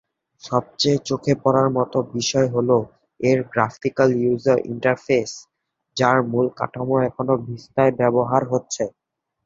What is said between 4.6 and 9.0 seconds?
Interface যার মূল কাঠামো এখনো ভিস্তায় ব্যবহৃত হচ্ছে।